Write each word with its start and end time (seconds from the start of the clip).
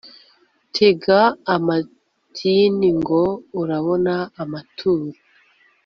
tega 0.75 1.19
amatini 1.55 2.89
ngo 2.99 3.21
urabona 3.61 4.13
amatuba 4.43 5.09